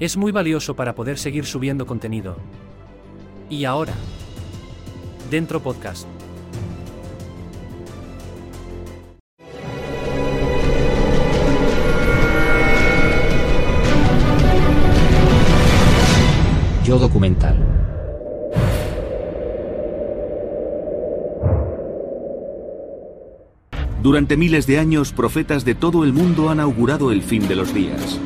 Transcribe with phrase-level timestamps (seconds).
[0.00, 2.36] Es muy valioso para poder seguir subiendo contenido.
[3.50, 3.94] Y ahora,
[5.28, 6.06] dentro podcast.
[16.84, 17.56] Yo documental.
[24.00, 27.74] Durante miles de años, profetas de todo el mundo han augurado el fin de los
[27.74, 28.20] días.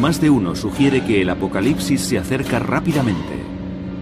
[0.00, 3.42] Más de uno sugiere que el apocalipsis se acerca rápidamente.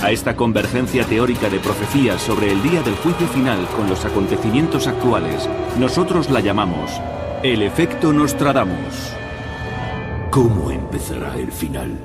[0.02, 4.86] A esta convergencia teórica de profecías sobre el día del juicio final con los acontecimientos
[4.88, 6.90] actuales, nosotros la llamamos
[7.42, 9.12] el efecto Nostradamus.
[10.30, 11.98] ¿Cómo empezará el final?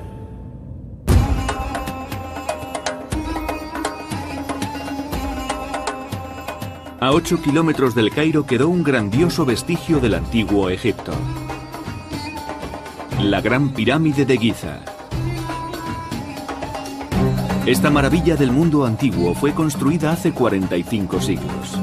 [6.98, 11.12] A 8 kilómetros del Cairo quedó un grandioso vestigio del antiguo Egipto.
[13.22, 14.80] La Gran Pirámide de Giza.
[17.66, 21.78] Esta maravilla del mundo antiguo fue construida hace 45 siglos.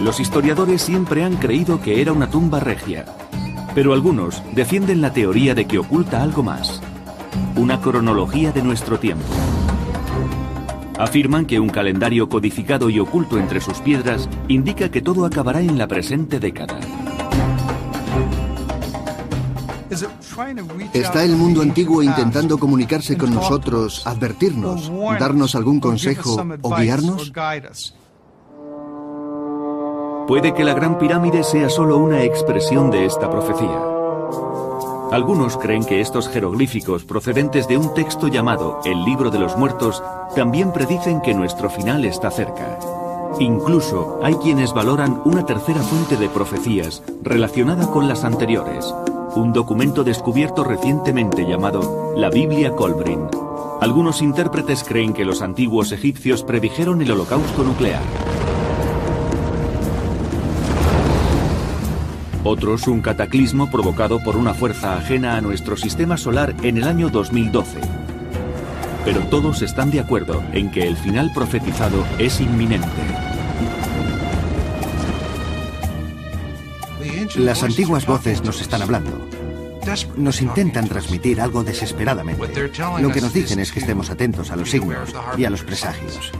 [0.00, 3.04] Los historiadores siempre han creído que era una tumba regia,
[3.74, 6.80] pero algunos defienden la teoría de que oculta algo más,
[7.56, 9.26] una cronología de nuestro tiempo.
[10.98, 15.78] Afirman que un calendario codificado y oculto entre sus piedras indica que todo acabará en
[15.78, 16.78] la presente década.
[20.92, 27.32] ¿Está el mundo antiguo intentando comunicarse con nosotros, advertirnos, darnos algún consejo o guiarnos?
[30.26, 33.82] Puede que la Gran Pirámide sea solo una expresión de esta profecía.
[35.10, 40.02] Algunos creen que estos jeroglíficos procedentes de un texto llamado el Libro de los Muertos
[40.34, 42.78] también predicen que nuestro final está cerca.
[43.38, 48.94] Incluso hay quienes valoran una tercera fuente de profecías relacionada con las anteriores,
[49.34, 53.28] un documento descubierto recientemente llamado la Biblia Colbrin.
[53.80, 58.02] Algunos intérpretes creen que los antiguos egipcios predijeron el holocausto nuclear.
[62.44, 67.08] Otros un cataclismo provocado por una fuerza ajena a nuestro sistema solar en el año
[67.08, 67.80] 2012.
[69.04, 73.31] Pero todos están de acuerdo en que el final profetizado es inminente.
[77.36, 79.26] Las antiguas voces nos están hablando.
[80.16, 82.70] Nos intentan transmitir algo desesperadamente.
[83.00, 86.30] Lo que nos dicen es que estemos atentos a los signos y a los presagios.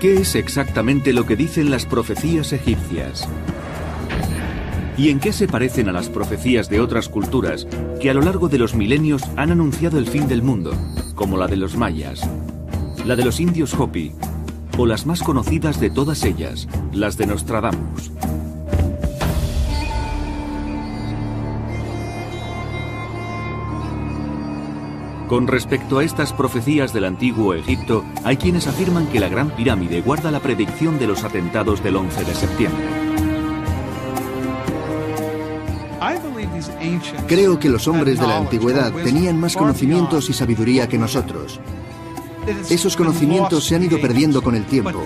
[0.00, 3.28] ¿Qué es exactamente lo que dicen las profecías egipcias?
[4.96, 7.66] ¿Y en qué se parecen a las profecías de otras culturas
[8.00, 10.74] que a lo largo de los milenios han anunciado el fin del mundo,
[11.14, 12.20] como la de los mayas,
[13.04, 14.12] la de los indios Hopi,
[14.78, 18.12] o las más conocidas de todas ellas, las de Nostradamus?
[25.28, 30.00] Con respecto a estas profecías del antiguo Egipto, hay quienes afirman que la Gran Pirámide
[30.00, 32.84] guarda la predicción de los atentados del 11 de septiembre.
[37.26, 41.58] Creo que los hombres de la antigüedad tenían más conocimientos y sabiduría que nosotros.
[42.70, 45.02] Esos conocimientos se han ido perdiendo con el tiempo,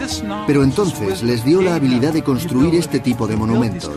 [0.47, 3.97] pero entonces les dio la habilidad de construir este tipo de monumentos.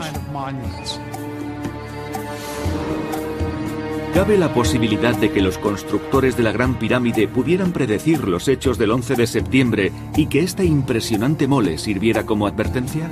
[4.13, 8.77] ¿Cabe la posibilidad de que los constructores de la Gran Pirámide pudieran predecir los hechos
[8.77, 13.09] del 11 de septiembre y que esta impresionante mole sirviera como advertencia?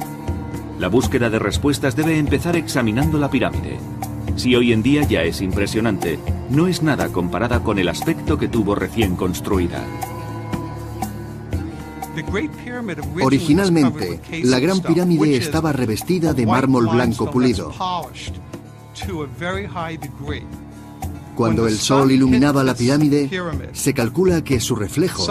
[0.78, 3.80] La búsqueda de respuestas debe empezar examinando la pirámide.
[4.36, 6.20] Si hoy en día ya es impresionante,
[6.52, 9.84] no es nada comparada con el aspecto que tuvo recién construida.
[13.24, 17.74] Originalmente, la Gran Pirámide estaba revestida de mármol blanco pulido.
[21.42, 23.28] Cuando el sol iluminaba la pirámide,
[23.72, 25.26] se calcula que su reflejo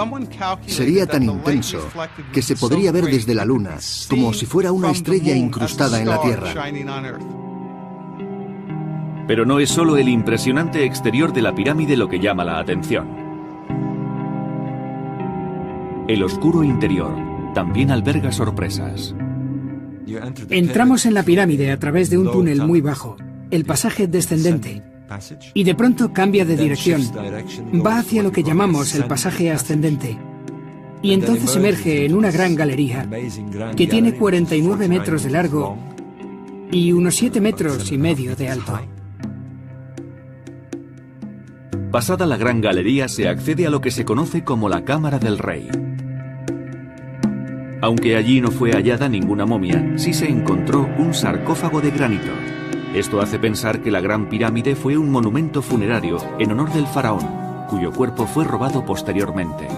[0.66, 1.78] sería tan intenso
[2.32, 3.76] que se podría ver desde la luna,
[4.08, 6.52] como si fuera una estrella incrustada en la Tierra.
[9.28, 13.06] Pero no es solo el impresionante exterior de la pirámide lo que llama la atención.
[16.08, 17.14] El oscuro interior
[17.54, 19.14] también alberga sorpresas.
[20.48, 23.16] Entramos en la pirámide a través de un túnel muy bajo,
[23.52, 24.89] el pasaje descendente,
[25.54, 27.02] y de pronto cambia de dirección.
[27.84, 30.18] Va hacia lo que llamamos el pasaje ascendente.
[31.02, 33.08] Y entonces emerge en una gran galería
[33.76, 35.78] que tiene 49 metros de largo
[36.70, 38.78] y unos 7 metros y medio de alto.
[41.90, 45.38] Pasada la gran galería se accede a lo que se conoce como la Cámara del
[45.38, 45.68] Rey.
[47.82, 52.30] Aunque allí no fue hallada ninguna momia, sí se encontró un sarcófago de granito.
[52.94, 57.24] Esto hace pensar que la Gran Pirámide fue un monumento funerario en honor del faraón,
[57.68, 59.68] cuyo cuerpo fue robado posteriormente.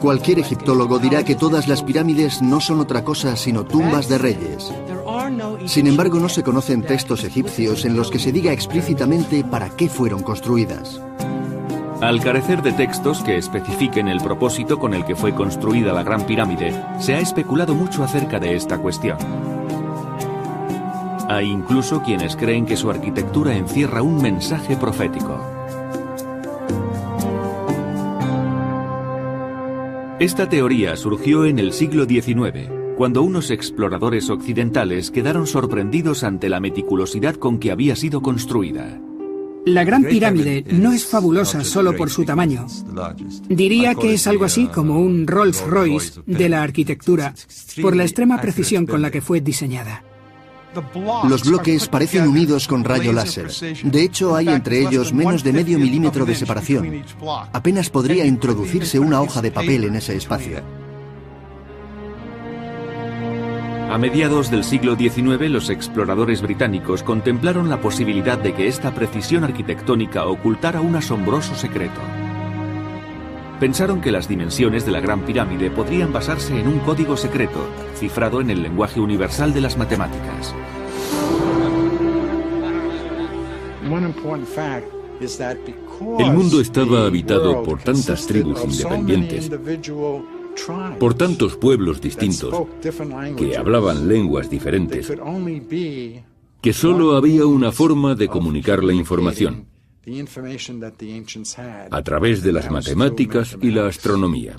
[0.00, 4.72] Cualquier egiptólogo dirá que todas las pirámides no son otra cosa sino tumbas de reyes.
[5.66, 9.88] Sin embargo, no se conocen textos egipcios en los que se diga explícitamente para qué
[9.88, 11.00] fueron construidas.
[12.00, 16.24] Al carecer de textos que especifiquen el propósito con el que fue construida la Gran
[16.24, 19.18] Pirámide, se ha especulado mucho acerca de esta cuestión.
[21.28, 25.38] Hay incluso quienes creen que su arquitectura encierra un mensaje profético.
[30.18, 36.60] Esta teoría surgió en el siglo XIX, cuando unos exploradores occidentales quedaron sorprendidos ante la
[36.60, 38.98] meticulosidad con que había sido construida.
[39.66, 42.66] La Gran Pirámide no es fabulosa solo por su tamaño.
[43.48, 47.34] Diría que es algo así como un Rolls Royce de la arquitectura,
[47.82, 50.02] por la extrema precisión con la que fue diseñada.
[51.28, 53.50] Los bloques parecen unidos con rayo láser.
[53.82, 57.04] De hecho, hay entre ellos menos de medio milímetro de separación.
[57.52, 60.62] Apenas podría introducirse una hoja de papel en ese espacio.
[63.90, 69.42] A mediados del siglo XIX, los exploradores británicos contemplaron la posibilidad de que esta precisión
[69.42, 72.00] arquitectónica ocultara un asombroso secreto.
[73.58, 77.66] Pensaron que las dimensiones de la Gran Pirámide podrían basarse en un código secreto,
[77.96, 80.54] cifrado en el lenguaje universal de las matemáticas.
[86.18, 89.50] El mundo estaba habitado por tantas tribus independientes,
[90.98, 92.54] por tantos pueblos distintos,
[93.36, 95.12] que hablaban lenguas diferentes,
[96.60, 99.66] que solo había una forma de comunicar la información,
[101.90, 104.56] a través de las matemáticas y la astronomía.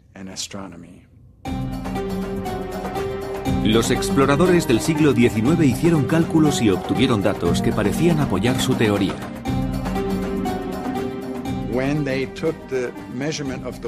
[3.63, 9.15] Los exploradores del siglo XIX hicieron cálculos y obtuvieron datos que parecían apoyar su teoría.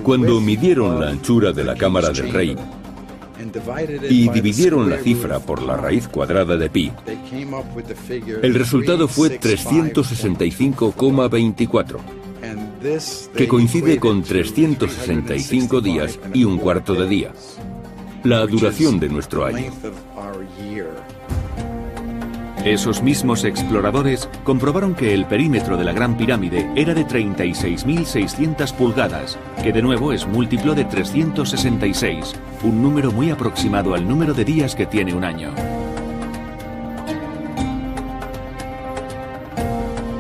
[0.04, 2.56] Cuando midieron la anchura de la cámara del rey
[4.10, 6.92] y dividieron la cifra por la raíz cuadrada de pi,
[8.42, 11.98] el resultado fue 365,24,
[13.36, 17.32] que coincide con 365 días y un cuarto de día,
[18.24, 19.72] la duración de nuestro año.
[22.66, 29.38] Esos mismos exploradores comprobaron que el perímetro de la Gran Pirámide era de 36.600 pulgadas,
[29.62, 32.34] que de nuevo es múltiplo de 366,
[32.64, 35.52] un número muy aproximado al número de días que tiene un año.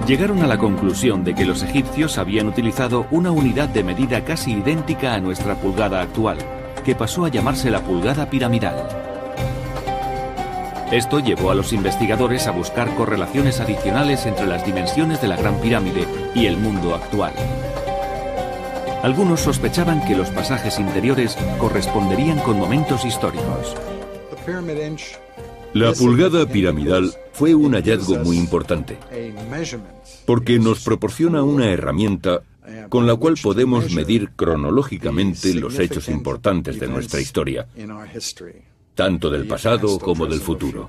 [0.05, 4.51] Llegaron a la conclusión de que los egipcios habían utilizado una unidad de medida casi
[4.51, 6.39] idéntica a nuestra pulgada actual,
[6.83, 9.12] que pasó a llamarse la pulgada piramidal.
[10.93, 15.59] Esto llevó a los investigadores a buscar correlaciones adicionales entre las dimensiones de la Gran
[15.59, 17.33] Pirámide y el mundo actual.
[19.01, 23.75] Algunos sospechaban que los pasajes interiores corresponderían con momentos históricos.
[25.73, 28.99] La pulgada piramidal fue un hallazgo muy importante,
[30.27, 32.43] porque nos proporciona una herramienta
[32.89, 37.65] con la cual podemos medir cronológicamente los hechos importantes de nuestra historia
[38.95, 40.87] tanto del pasado como del futuro.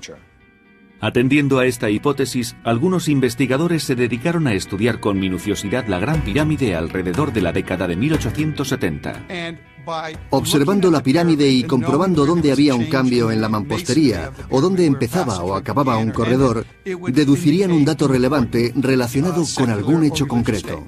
[1.01, 6.75] Atendiendo a esta hipótesis, algunos investigadores se dedicaron a estudiar con minuciosidad la Gran Pirámide
[6.75, 9.25] alrededor de la década de 1870.
[10.31, 15.43] Observando la pirámide y comprobando dónde había un cambio en la mampostería o dónde empezaba
[15.43, 20.87] o acababa un corredor, deducirían un dato relevante relacionado con algún hecho concreto.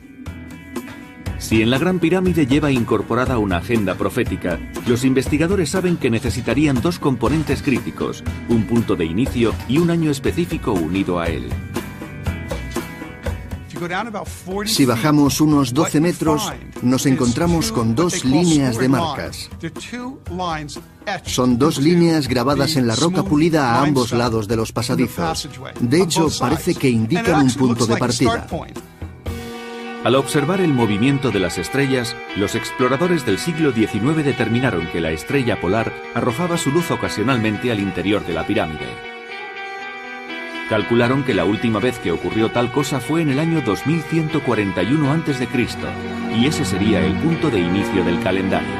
[1.39, 6.81] Si en la Gran Pirámide lleva incorporada una agenda profética, los investigadores saben que necesitarían
[6.81, 11.49] dos componentes críticos, un punto de inicio y un año específico unido a él.
[14.65, 16.51] Si bajamos unos 12 metros,
[16.81, 19.49] nos encontramos con dos líneas de marcas.
[21.23, 25.47] Son dos líneas grabadas en la roca pulida a ambos lados de los pasadizos.
[25.79, 28.47] De hecho, parece que indican un punto de partida.
[30.07, 35.11] Al observar el movimiento de las estrellas, los exploradores del siglo XIX determinaron que la
[35.11, 38.87] estrella polar arrojaba su luz ocasionalmente al interior de la pirámide.
[40.69, 45.47] Calcularon que la última vez que ocurrió tal cosa fue en el año 2141 a.C.,
[46.37, 48.75] y ese sería el punto de inicio del calendario.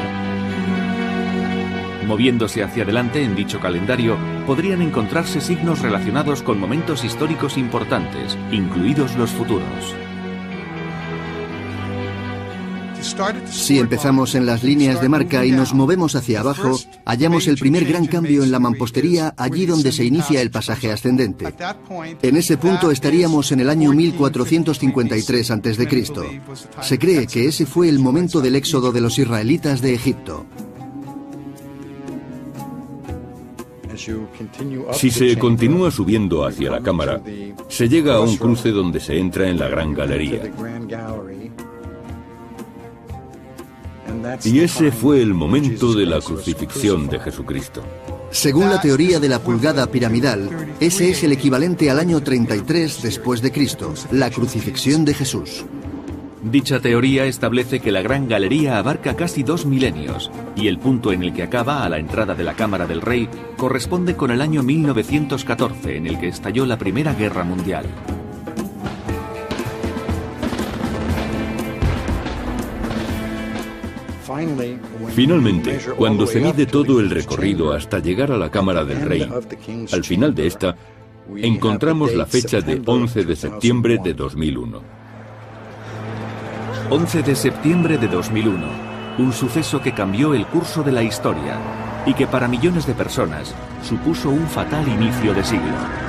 [2.06, 9.18] Moviéndose hacia adelante en dicho calendario, podrían encontrarse signos relacionados con momentos históricos importantes, incluidos
[9.18, 9.94] los futuros.
[13.50, 17.86] Si empezamos en las líneas de marca y nos movemos hacia abajo, hallamos el primer
[17.86, 21.54] gran cambio en la mampostería allí donde se inicia el pasaje ascendente.
[22.22, 26.42] En ese punto estaríamos en el año 1453 a.C.
[26.82, 30.46] Se cree que ese fue el momento del éxodo de los israelitas de Egipto.
[34.94, 37.22] Si se continúa subiendo hacia la cámara,
[37.68, 40.42] se llega a un cruce donde se entra en la gran galería.
[44.44, 47.84] Y ese fue el momento de la crucifixión de Jesucristo.
[48.32, 50.50] Según la teoría de la pulgada piramidal,
[50.80, 55.66] ese es el equivalente al año 33 después de Cristo, la crucifixión de Jesús.
[56.44, 61.24] Dicha teoría establece que la Gran Galería abarca casi dos milenios y el punto en
[61.24, 64.62] el que acaba a la entrada de la Cámara del Rey corresponde con el año
[64.62, 67.86] 1914 en el que estalló la Primera Guerra Mundial.
[75.10, 79.30] Finalmente, cuando se mide todo el recorrido hasta llegar a la Cámara del Rey,
[79.92, 80.76] al final de esta,
[81.36, 84.82] encontramos la fecha de 11 de septiembre de 2001.
[86.90, 88.66] 11 de septiembre de 2001,
[89.18, 91.58] un suceso que cambió el curso de la historia
[92.06, 93.54] y que para millones de personas
[93.84, 96.07] supuso un fatal inicio de siglo.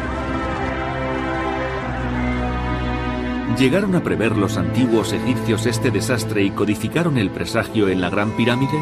[3.59, 8.31] ¿Llegaron a prever los antiguos egipcios este desastre y codificaron el presagio en la Gran
[8.37, 8.79] Pirámide?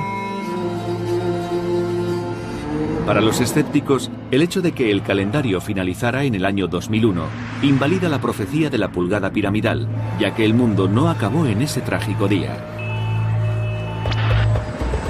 [3.07, 7.25] Para los escépticos, el hecho de que el calendario finalizara en el año 2001
[7.63, 9.89] invalida la profecía de la pulgada piramidal,
[10.21, 12.76] ya que el mundo no acabó en ese trágico día.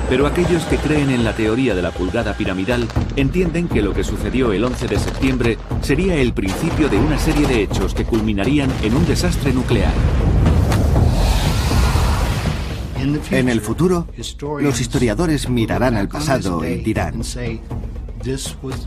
[0.08, 2.86] Pero aquellos que creen en la teoría de la pulgada piramidal
[3.16, 7.46] entienden que lo que sucedió el 11 de septiembre sería el principio de una serie
[7.48, 9.92] de hechos que culminarían en un desastre nuclear.
[13.30, 14.06] En el futuro,
[14.60, 17.20] los historiadores mirarán al pasado y dirán,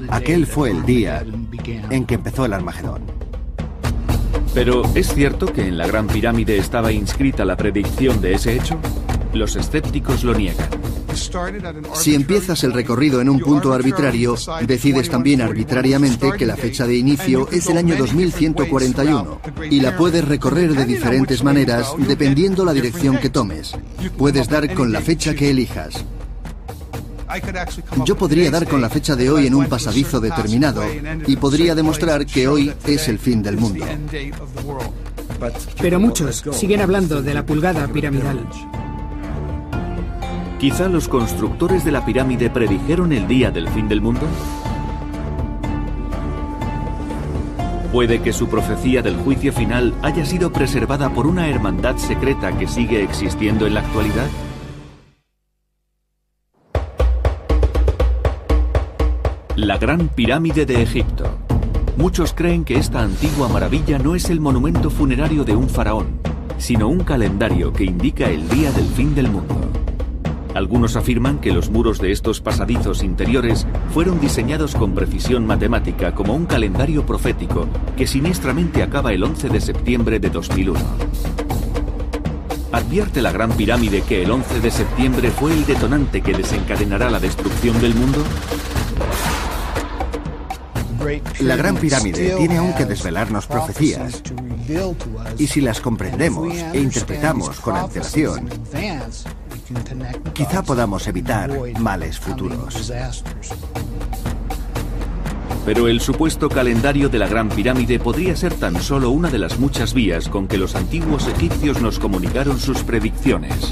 [0.10, 1.24] aquel fue el día
[1.90, 3.02] en que empezó el Armagedón.
[4.54, 8.78] Pero ¿es cierto que en la Gran Pirámide estaba inscrita la predicción de ese hecho?
[9.34, 10.68] Los escépticos lo niegan.
[11.94, 14.36] Si empiezas el recorrido en un punto arbitrario,
[14.66, 20.26] decides también arbitrariamente que la fecha de inicio es el año 2141 y la puedes
[20.28, 23.74] recorrer de diferentes maneras dependiendo la dirección que tomes.
[24.18, 26.06] Puedes dar con la fecha que elijas.
[28.06, 30.84] Yo podría dar con la fecha de hoy en un pasadizo determinado
[31.28, 33.86] y podría demostrar que hoy es el fin del mundo.
[35.80, 38.48] Pero muchos siguen hablando de la pulgada piramidal.
[40.60, 44.28] Quizá los constructores de la pirámide predijeron el día del fin del mundo.
[47.94, 52.68] Puede que su profecía del juicio final haya sido preservada por una hermandad secreta que
[52.68, 54.28] sigue existiendo en la actualidad.
[59.56, 61.38] La Gran Pirámide de Egipto.
[61.96, 66.20] Muchos creen que esta antigua maravilla no es el monumento funerario de un faraón,
[66.58, 69.56] sino un calendario que indica el día del fin del mundo.
[70.60, 76.36] Algunos afirman que los muros de estos pasadizos interiores fueron diseñados con precisión matemática como
[76.36, 80.78] un calendario profético que siniestramente acaba el 11 de septiembre de 2001.
[82.74, 87.22] ¿Advierte la Gran Pirámide que el 11 de septiembre fue el detonante que desencadenará la
[87.22, 88.22] destrucción del mundo?
[91.40, 94.22] La Gran Pirámide tiene aún que desvelarnos profecías.
[95.38, 98.50] Y si las comprendemos e interpretamos con antelación,
[100.34, 102.92] quizá podamos evitar males futuros.
[105.66, 109.60] Pero el supuesto calendario de la Gran Pirámide podría ser tan solo una de las
[109.60, 113.72] muchas vías con que los antiguos egipcios nos comunicaron sus predicciones.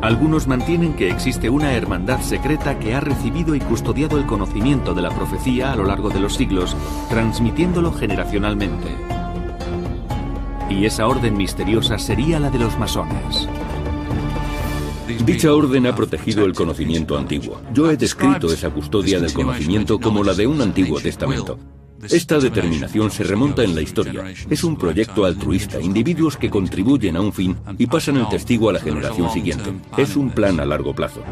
[0.00, 5.00] Algunos mantienen que existe una hermandad secreta que ha recibido y custodiado el conocimiento de
[5.00, 6.76] la profecía a lo largo de los siglos,
[7.08, 9.13] transmitiéndolo generacionalmente.
[10.74, 13.48] Y esa orden misteriosa sería la de los masones.
[15.24, 17.60] Dicha orden ha protegido el conocimiento antiguo.
[17.72, 21.58] Yo he descrito esa custodia del conocimiento como la de un antiguo testamento.
[22.02, 24.24] Esta determinación se remonta en la historia.
[24.50, 28.72] Es un proyecto altruista, individuos que contribuyen a un fin y pasan el testigo a
[28.72, 29.72] la generación siguiente.
[29.96, 31.22] Es un plan a largo plazo.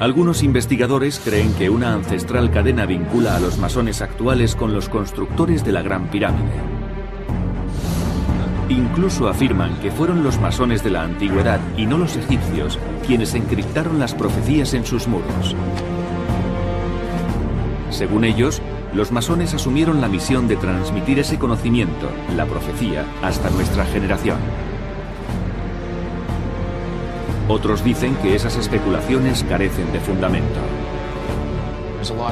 [0.00, 5.64] Algunos investigadores creen que una ancestral cadena vincula a los masones actuales con los constructores
[5.64, 6.79] de la Gran Pirámide.
[8.70, 13.98] Incluso afirman que fueron los masones de la antigüedad y no los egipcios quienes encriptaron
[13.98, 15.56] las profecías en sus muros.
[17.90, 18.62] Según ellos,
[18.94, 24.38] los masones asumieron la misión de transmitir ese conocimiento, la profecía, hasta nuestra generación.
[27.48, 30.60] Otros dicen que esas especulaciones carecen de fundamento.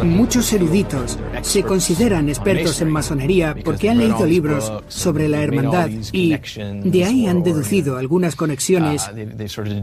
[0.03, 6.37] Muchos eruditos se consideran expertos en masonería porque han leído libros sobre la hermandad y
[6.85, 9.09] de ahí han deducido algunas conexiones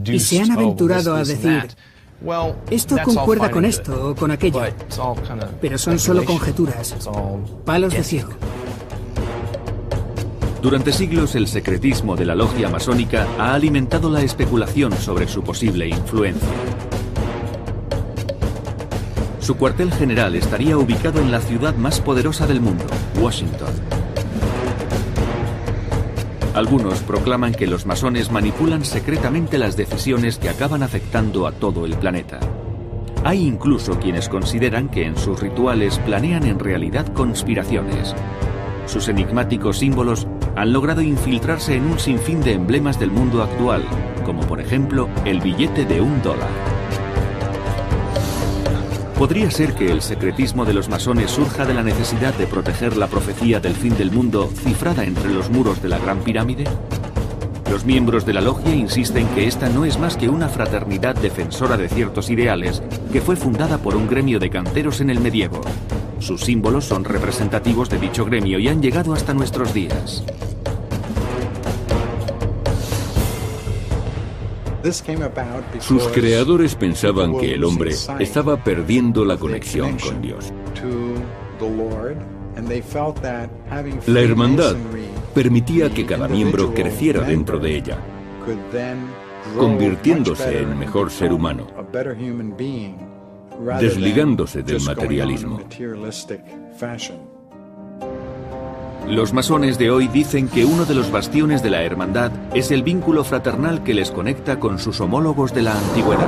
[0.05, 1.67] y se han aventurado a decir,
[2.69, 4.61] esto concuerda con esto o con aquello,
[5.61, 6.95] pero son solo conjeturas,
[7.65, 8.31] palos de ciego.
[10.61, 15.87] Durante siglos el secretismo de la logia masónica ha alimentado la especulación sobre su posible
[15.87, 16.49] influencia.
[19.45, 22.83] Su cuartel general estaría ubicado en la ciudad más poderosa del mundo,
[23.21, 23.69] Washington.
[26.55, 31.95] Algunos proclaman que los masones manipulan secretamente las decisiones que acaban afectando a todo el
[31.95, 32.39] planeta.
[33.23, 38.15] Hay incluso quienes consideran que en sus rituales planean en realidad conspiraciones.
[38.87, 40.25] Sus enigmáticos símbolos
[40.55, 43.83] han logrado infiltrarse en un sinfín de emblemas del mundo actual,
[44.25, 46.74] como por ejemplo el billete de un dólar.
[49.25, 53.07] ¿Podría ser que el secretismo de los masones surja de la necesidad de proteger la
[53.07, 56.65] profecía del fin del mundo cifrada entre los muros de la Gran Pirámide?
[57.71, 61.75] Los miembros de la logia insisten que esta no es más que una fraternidad defensora
[61.75, 65.59] de ciertos ideales que fue fundada por un gremio de canteros en el medievo.
[66.19, 70.23] Sus símbolos son representativos de dicho gremio y han llegado hasta nuestros días.
[75.79, 80.53] Sus creadores pensaban que el hombre estaba perdiendo la conexión con Dios.
[84.07, 84.75] La hermandad
[85.33, 87.97] permitía que cada miembro creciera dentro de ella,
[89.57, 91.67] convirtiéndose en mejor ser humano,
[93.79, 95.59] desligándose del materialismo.
[99.07, 102.81] Los masones de hoy dicen que uno de los bastiones de la hermandad es el
[102.81, 106.27] vínculo fraternal que les conecta con sus homólogos de la antigüedad.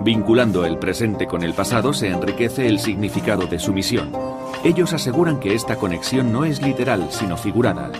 [0.00, 4.10] Vinculando el presente con el pasado se enriquece el significado de su misión.
[4.64, 7.92] Ellos aseguran que esta conexión no es literal, sino figurada.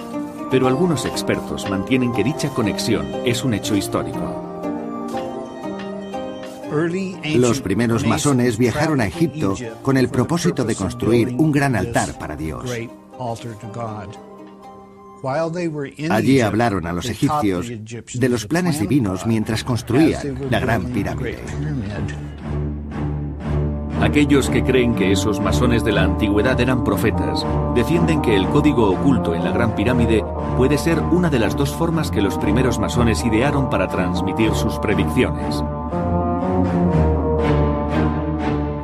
[0.50, 4.47] Pero algunos expertos mantienen que dicha conexión es un hecho histórico.
[7.34, 12.36] Los primeros masones viajaron a Egipto con el propósito de construir un gran altar para
[12.36, 12.70] Dios.
[16.10, 21.38] Allí hablaron a los egipcios de los planes divinos mientras construían la gran pirámide.
[24.00, 28.90] Aquellos que creen que esos masones de la antigüedad eran profetas defienden que el código
[28.90, 30.24] oculto en la Gran Pirámide
[30.56, 34.78] puede ser una de las dos formas que los primeros masones idearon para transmitir sus
[34.78, 35.64] predicciones.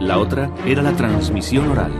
[0.01, 1.93] La otra era la transmisión oral.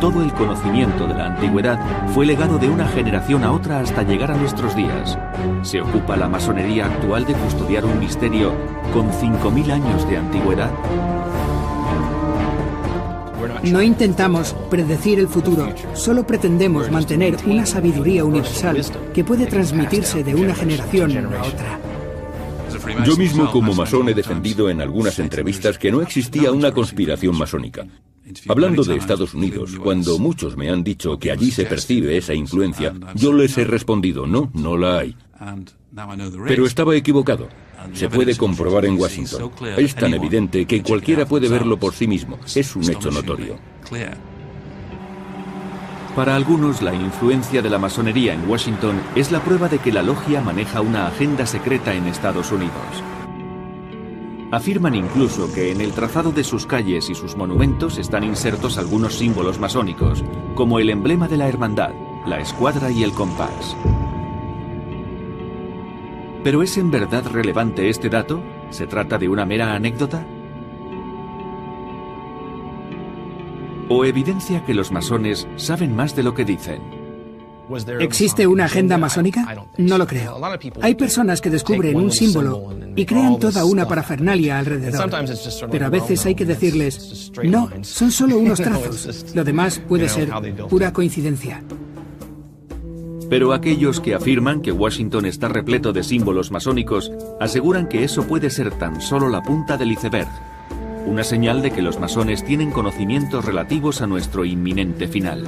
[0.00, 4.32] Todo el conocimiento de la antigüedad fue legado de una generación a otra hasta llegar
[4.32, 5.18] a nuestros días.
[5.62, 8.52] ¿Se ocupa la masonería actual de custodiar un misterio
[8.92, 10.70] con 5.000 años de antigüedad?
[13.62, 20.34] No intentamos predecir el futuro, solo pretendemos mantener una sabiduría universal que puede transmitirse de
[20.34, 21.91] una generación a otra.
[23.04, 27.86] Yo mismo como masón he defendido en algunas entrevistas que no existía una conspiración masónica.
[28.48, 32.94] Hablando de Estados Unidos, cuando muchos me han dicho que allí se percibe esa influencia,
[33.14, 35.16] yo les he respondido, no, no la hay.
[36.46, 37.48] Pero estaba equivocado.
[37.94, 39.50] Se puede comprobar en Washington.
[39.76, 42.38] Es tan evidente que cualquiera puede verlo por sí mismo.
[42.54, 43.58] Es un hecho notorio.
[46.14, 50.02] Para algunos, la influencia de la masonería en Washington es la prueba de que la
[50.02, 52.74] logia maneja una agenda secreta en Estados Unidos.
[54.50, 59.14] Afirman incluso que en el trazado de sus calles y sus monumentos están insertos algunos
[59.14, 60.22] símbolos masónicos,
[60.54, 61.94] como el emblema de la hermandad,
[62.26, 63.74] la escuadra y el compás.
[66.44, 68.42] ¿Pero es en verdad relevante este dato?
[68.68, 70.26] ¿Se trata de una mera anécdota?
[73.88, 76.80] ¿O evidencia que los masones saben más de lo que dicen?
[78.00, 79.46] ¿Existe una agenda masónica?
[79.78, 80.40] No lo creo.
[80.82, 85.10] Hay personas que descubren un símbolo y crean toda una parafernalia alrededor.
[85.70, 89.34] Pero a veces hay que decirles, no, son solo unos trazos.
[89.34, 90.30] Lo demás puede ser
[90.68, 91.62] pura coincidencia.
[93.30, 98.50] Pero aquellos que afirman que Washington está repleto de símbolos masónicos aseguran que eso puede
[98.50, 100.28] ser tan solo la punta del iceberg,
[101.06, 105.44] una señal de que los masones tienen conocimientos relativos a nuestro inminente final.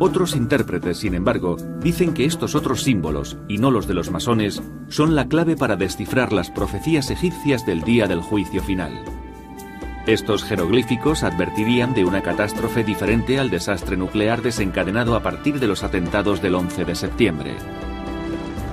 [0.00, 4.62] Otros intérpretes, sin embargo, dicen que estos otros símbolos, y no los de los masones,
[4.88, 8.92] son la clave para descifrar las profecías egipcias del día del juicio final.
[10.06, 15.82] Estos jeroglíficos advertirían de una catástrofe diferente al desastre nuclear desencadenado a partir de los
[15.82, 17.56] atentados del 11 de septiembre.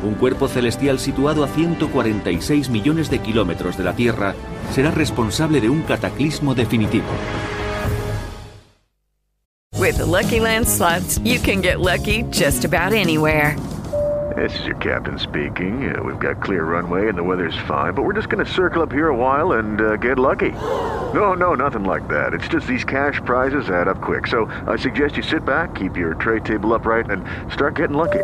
[0.05, 4.35] Un cuerpo celestial situado a 146 millones de kilómetros de la Tierra
[4.71, 7.07] será responsable de un cataclismo definitivo.
[9.75, 13.55] With the Lucky Land slots, you can get lucky just about anywhere.
[14.35, 15.95] This is your captain speaking.
[15.95, 18.83] Uh, we've got clear runway and the weather's fine, but we're just going to circle
[18.83, 20.51] up here a while and uh, get lucky.
[21.13, 22.33] No, no, nothing like that.
[22.33, 24.27] It's just these cash prizes add up quick.
[24.27, 28.23] So I suggest you sit back, keep your tray table upright, and start getting lucky.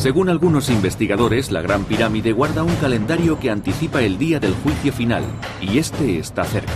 [0.00, 4.94] Según algunos investigadores, la Gran Pirámide guarda un calendario que anticipa el día del juicio
[4.94, 5.22] final,
[5.60, 6.72] y este está cerca.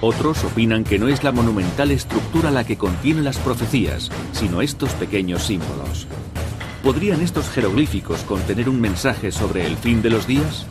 [0.00, 4.92] Otros opinan que no es la monumental estructura la que contiene las profecías, sino estos
[4.92, 6.06] pequeños símbolos.
[6.82, 10.64] ¿Podrían estos jeroglíficos contener un mensaje sobre el fin de los días?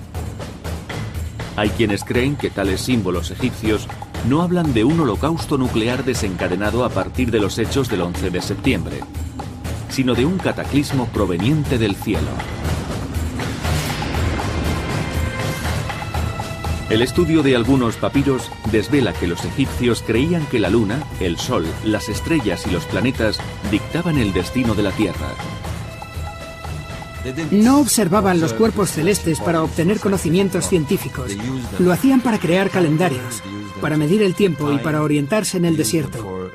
[1.57, 3.87] Hay quienes creen que tales símbolos egipcios
[4.27, 8.41] no hablan de un holocausto nuclear desencadenado a partir de los hechos del 11 de
[8.41, 8.99] septiembre,
[9.89, 12.31] sino de un cataclismo proveniente del cielo.
[16.89, 21.65] El estudio de algunos papiros desvela que los egipcios creían que la luna, el sol,
[21.83, 25.27] las estrellas y los planetas dictaban el destino de la Tierra.
[27.51, 31.35] No observaban los cuerpos celestes para obtener conocimientos científicos.
[31.77, 33.43] Lo hacían para crear calendarios,
[33.81, 36.51] para medir el tiempo y para orientarse en el desierto.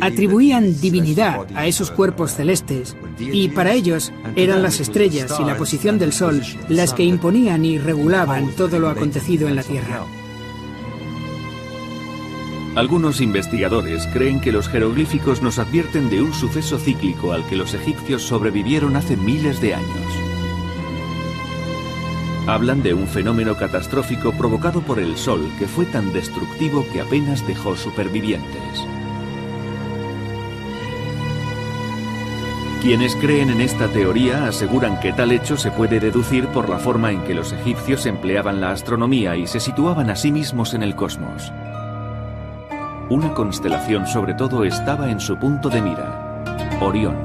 [0.00, 5.98] Atribuían divinidad a esos cuerpos celestes y para ellos eran las estrellas y la posición
[5.98, 10.04] del sol las que imponían y regulaban todo lo acontecido en la Tierra.
[12.76, 17.72] Algunos investigadores creen que los jeroglíficos nos advierten de un suceso cíclico al que los
[17.72, 20.24] egipcios sobrevivieron hace miles de años.
[22.46, 27.46] Hablan de un fenómeno catastrófico provocado por el Sol que fue tan destructivo que apenas
[27.46, 28.84] dejó supervivientes.
[32.84, 37.10] Quienes creen en esta teoría aseguran que tal hecho se puede deducir por la forma
[37.10, 40.94] en que los egipcios empleaban la astronomía y se situaban a sí mismos en el
[40.94, 41.50] cosmos.
[43.08, 46.44] Una constelación sobre todo estaba en su punto de mira,
[46.82, 47.16] Orión.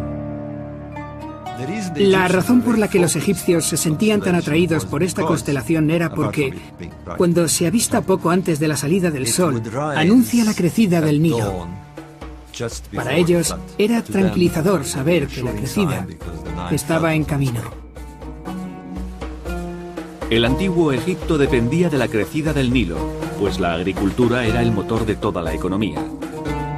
[1.97, 6.09] La razón por la que los egipcios se sentían tan atraídos por esta constelación era
[6.09, 6.57] porque,
[7.17, 9.61] cuando se avista poco antes de la salida del sol,
[9.93, 11.67] anuncia la crecida del Nilo.
[12.93, 16.07] Para ellos era tranquilizador saber que la crecida
[16.71, 17.61] estaba en camino.
[20.29, 22.97] El antiguo Egipto dependía de la crecida del Nilo,
[23.39, 26.03] pues la agricultura era el motor de toda la economía.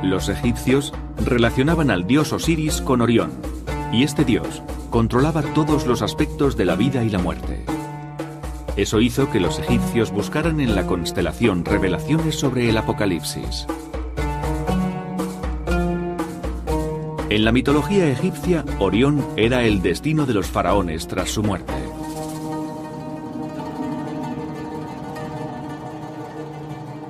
[0.03, 0.93] Los egipcios
[1.25, 3.31] relacionaban al dios Osiris con Orión,
[3.91, 7.65] y este dios controlaba todos los aspectos de la vida y la muerte.
[8.77, 13.67] Eso hizo que los egipcios buscaran en la constelación revelaciones sobre el apocalipsis.
[17.31, 21.71] En la mitología egipcia, Orión era el destino de los faraones tras su muerte.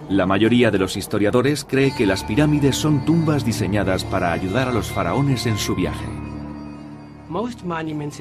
[0.09, 4.71] La mayoría de los historiadores cree que las pirámides son tumbas diseñadas para ayudar a
[4.71, 6.05] los faraones en su viaje.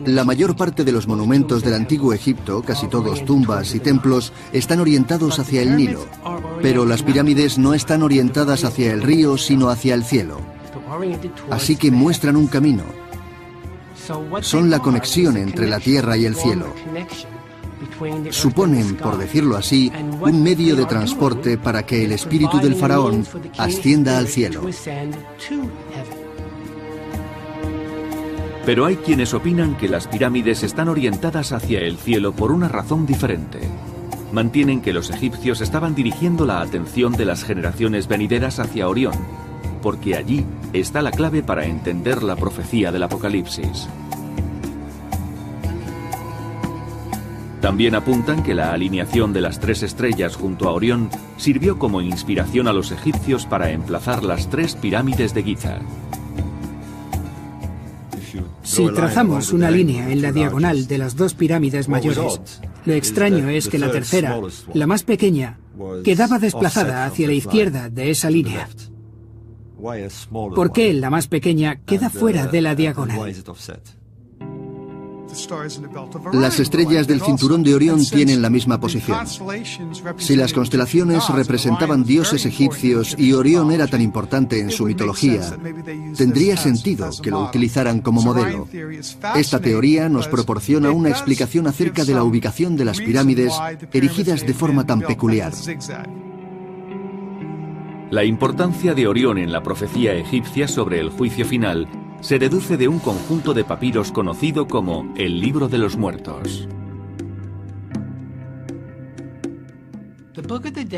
[0.07, 4.81] La mayor parte de los monumentos del antiguo Egipto, casi todos tumbas y templos, están
[4.81, 6.07] orientados hacia el Nilo.
[6.63, 10.60] Pero las pirámides no están orientadas hacia el río, sino hacia el cielo.
[11.51, 12.85] Así que muestran un camino.
[14.41, 16.75] Son la conexión entre la tierra y el cielo.
[18.31, 23.27] Suponen, por decirlo así, un medio de transporte para que el espíritu del faraón
[23.59, 24.63] ascienda al cielo.
[28.67, 33.07] Pero hay quienes opinan que las pirámides están orientadas hacia el cielo por una razón
[33.07, 33.61] diferente.
[34.33, 39.15] Mantienen que los egipcios estaban dirigiendo la atención de las generaciones venideras hacia Orión,
[39.83, 43.89] porque allí está la clave para entender la profecía del Apocalipsis.
[47.61, 52.69] También apuntan que la alineación de las tres estrellas junto a Orión sirvió como inspiración
[52.69, 55.79] a los egipcios para emplazar las tres pirámides de Giza.
[58.63, 63.69] Si trazamos una línea en la diagonal de las dos pirámides mayores, lo extraño es
[63.69, 64.41] que la tercera,
[64.73, 65.59] la más pequeña,
[66.05, 68.69] quedaba desplazada hacia la izquierda de esa línea.
[70.55, 73.35] ¿Por qué la más pequeña queda fuera de la diagonal?
[76.33, 79.19] Las estrellas del cinturón de Orión tienen la misma posición.
[80.17, 85.57] Si las constelaciones representaban dioses egipcios y Orión era tan importante en su mitología,
[86.17, 88.69] tendría sentido que lo utilizaran como modelo.
[89.37, 93.55] Esta teoría nos proporciona una explicación acerca de la ubicación de las pirámides
[93.93, 95.53] erigidas de forma tan peculiar.
[98.11, 101.87] La importancia de Orión en la profecía egipcia sobre el juicio final
[102.21, 106.69] se deduce de un conjunto de papiros conocido como el Libro de los Muertos.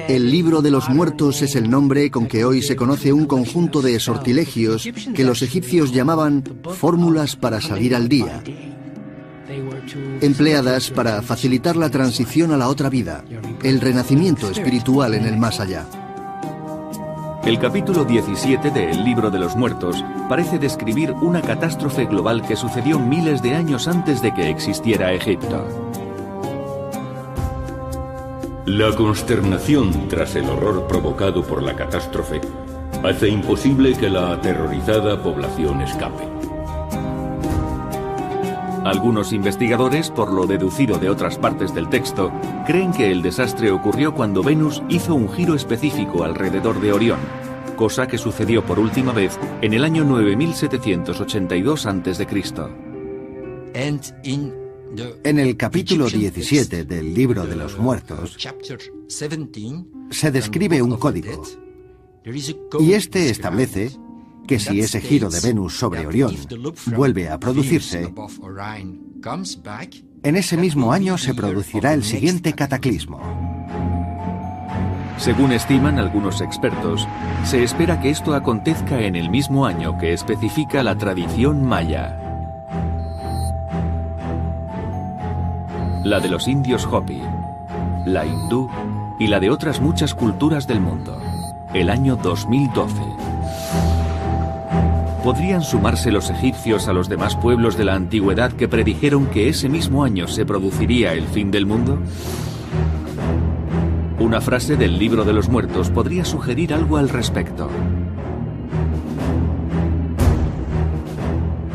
[0.08, 3.82] El libro de los muertos es el nombre con que hoy se conoce un conjunto
[3.82, 6.42] de sortilegios que los egipcios llamaban
[6.78, 8.42] fórmulas para salir al día,
[10.20, 13.24] empleadas para facilitar la transición a la otra vida,
[13.62, 15.86] el renacimiento espiritual en el más allá.
[17.44, 22.54] El capítulo 17 de El libro de los muertos parece describir una catástrofe global que
[22.54, 25.66] sucedió miles de años antes de que existiera Egipto.
[28.64, 32.40] La consternación tras el horror provocado por la catástrofe
[33.02, 36.41] hace imposible que la aterrorizada población escape.
[38.84, 42.32] Algunos investigadores, por lo deducido de otras partes del texto,
[42.66, 47.20] creen que el desastre ocurrió cuando Venus hizo un giro específico alrededor de Orión,
[47.76, 52.26] cosa que sucedió por última vez en el año 9782 a.C.
[55.24, 58.36] En el capítulo 17 del libro de los muertos
[60.10, 61.42] se describe un código
[62.80, 63.92] y este establece
[64.46, 66.34] que si ese giro de Venus sobre Orión
[66.94, 68.12] vuelve a producirse,
[70.24, 73.20] en ese mismo año se producirá el siguiente cataclismo.
[75.18, 77.06] Según estiman algunos expertos,
[77.44, 82.18] se espera que esto acontezca en el mismo año que especifica la tradición maya.
[86.04, 87.22] La de los indios Hopi,
[88.06, 88.68] la hindú
[89.20, 91.20] y la de otras muchas culturas del mundo.
[91.72, 93.31] El año 2012.
[95.22, 99.68] ¿Podrían sumarse los egipcios a los demás pueblos de la antigüedad que predijeron que ese
[99.68, 102.00] mismo año se produciría el fin del mundo?
[104.18, 107.68] Una frase del libro de los muertos podría sugerir algo al respecto.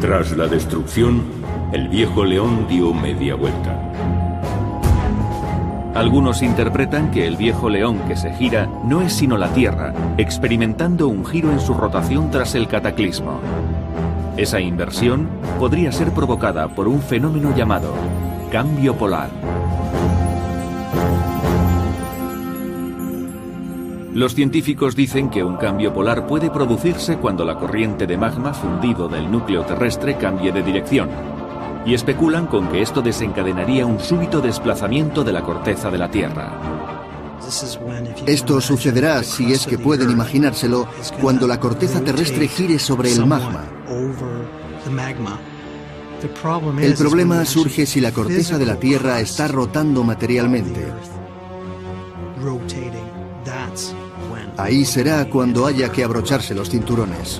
[0.01, 1.23] Tras la destrucción,
[1.71, 4.16] el viejo león dio media vuelta.
[5.97, 11.07] Algunos interpretan que el viejo león que se gira no es sino la Tierra, experimentando
[11.07, 13.39] un giro en su rotación tras el cataclismo.
[14.37, 17.95] Esa inversión podría ser provocada por un fenómeno llamado
[18.51, 19.31] cambio polar.
[24.13, 29.09] Los científicos dicen que un cambio polar puede producirse cuando la corriente de magma fundido
[29.09, 31.09] del núcleo terrestre cambie de dirección,
[31.87, 36.51] y especulan con que esto desencadenaría un súbito desplazamiento de la corteza de la Tierra.
[38.25, 40.85] Esto sucederá, si es que pueden imaginárselo,
[41.21, 43.63] cuando la corteza terrestre gire sobre el magma.
[46.81, 50.91] El problema surge si la corteza de la Tierra está rotando materialmente.
[54.57, 57.39] Ahí será cuando haya que abrocharse los cinturones.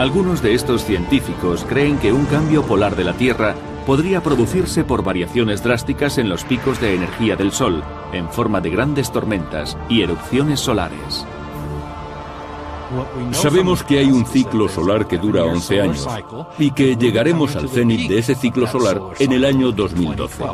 [0.00, 5.04] Algunos de estos científicos creen que un cambio polar de la Tierra podría producirse por
[5.04, 7.84] variaciones drásticas en los picos de energía del Sol,
[8.14, 11.26] en forma de grandes tormentas y erupciones solares.
[13.32, 16.08] Sabemos que hay un ciclo solar que dura 11 años
[16.58, 20.44] y que llegaremos al cenit de ese ciclo solar en el año 2012.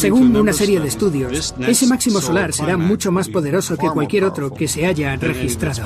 [0.00, 4.52] Según una serie de estudios, ese máximo solar será mucho más poderoso que cualquier otro
[4.52, 5.84] que se haya registrado.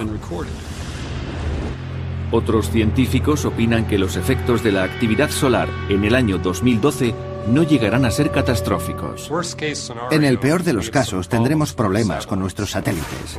[2.33, 7.13] Otros científicos opinan que los efectos de la actividad solar en el año 2012
[7.49, 9.31] no llegarán a ser catastróficos.
[10.13, 13.39] En el peor de los casos tendremos problemas con nuestros satélites.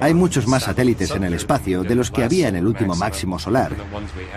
[0.00, 3.38] Hay muchos más satélites en el espacio de los que había en el último máximo
[3.38, 3.72] solar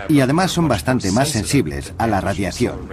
[0.08, 2.88] y además son bastante más sensibles a la radiación.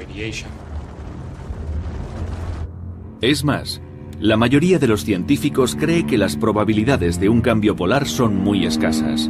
[3.22, 3.82] Es más,
[4.20, 8.66] la mayoría de los científicos cree que las probabilidades de un cambio polar son muy
[8.66, 9.30] escasas.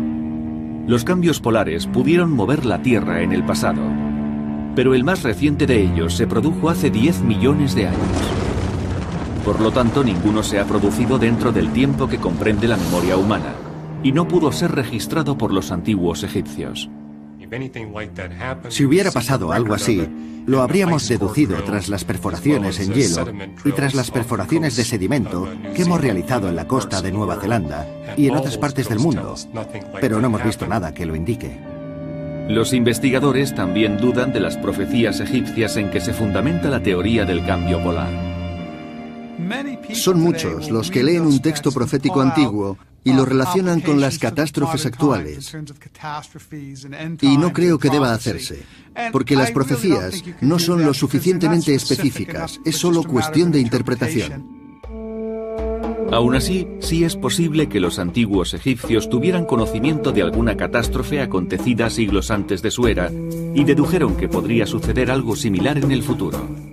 [0.91, 3.81] Los cambios polares pudieron mover la Tierra en el pasado,
[4.75, 8.17] pero el más reciente de ellos se produjo hace 10 millones de años.
[9.45, 13.53] Por lo tanto, ninguno se ha producido dentro del tiempo que comprende la memoria humana,
[14.03, 16.89] y no pudo ser registrado por los antiguos egipcios.
[18.69, 20.07] Si hubiera pasado algo así,
[20.45, 23.25] lo habríamos deducido tras las perforaciones en hielo
[23.65, 27.87] y tras las perforaciones de sedimento que hemos realizado en la costa de Nueva Zelanda
[28.15, 29.35] y en otras partes del mundo,
[29.99, 31.59] pero no hemos visto nada que lo indique.
[32.47, 37.45] Los investigadores también dudan de las profecías egipcias en que se fundamenta la teoría del
[37.45, 38.11] cambio polar.
[39.93, 44.85] Son muchos los que leen un texto profético antiguo y lo relacionan con las catástrofes
[44.85, 45.55] actuales.
[47.21, 48.63] Y no creo que deba hacerse,
[49.11, 54.61] porque las profecías no son lo suficientemente específicas, es solo cuestión de interpretación.
[56.11, 61.89] Aún así, sí es posible que los antiguos egipcios tuvieran conocimiento de alguna catástrofe acontecida
[61.89, 63.09] siglos antes de su era
[63.55, 66.70] y dedujeron que podría suceder algo similar en el futuro.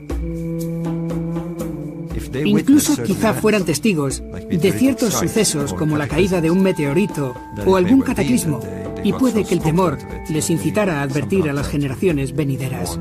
[2.45, 7.35] Incluso quizá fueran testigos de ciertos sucesos como la caída de un meteorito
[7.67, 8.61] o algún cataclismo,
[9.05, 12.99] y puede que el temor les incitara a advertir a las generaciones venideras.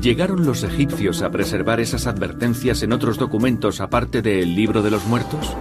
[0.00, 5.04] ¿Llegaron los egipcios a preservar esas advertencias en otros documentos aparte del libro de los
[5.04, 5.54] muertos?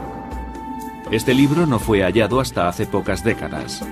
[1.11, 3.83] Este libro no fue hallado hasta hace pocas décadas.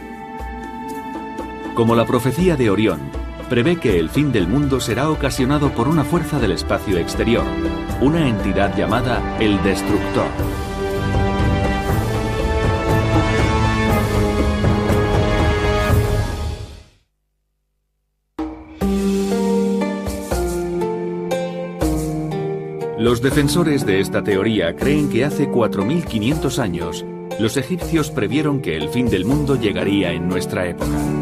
[1.75, 2.99] Como la profecía de Orión,
[3.49, 7.45] prevé que el fin del mundo será ocasionado por una fuerza del espacio exterior,
[8.01, 10.27] una entidad llamada el Destructor.
[22.99, 27.05] Los defensores de esta teoría creen que hace 4.500 años,
[27.39, 31.16] los egipcios previeron que el fin del mundo llegaría en nuestra época.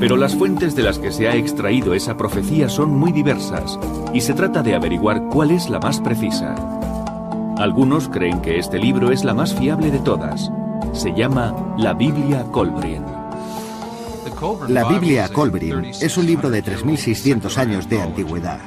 [0.00, 3.78] Pero las fuentes de las que se ha extraído esa profecía son muy diversas
[4.14, 6.54] y se trata de averiguar cuál es la más precisa.
[7.58, 10.50] Algunos creen que este libro es la más fiable de todas.
[10.92, 13.04] Se llama la Biblia Colbrin.
[14.68, 18.60] La Biblia Colbrin es un libro de 3.600 años de antigüedad.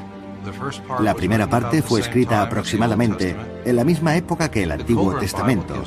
[1.00, 5.82] La primera parte fue escrita aproximadamente en la misma época que el Antiguo Testamento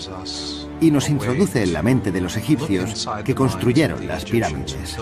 [0.81, 4.97] y nos introduce en la mente de los egipcios que construyeron las pirámides.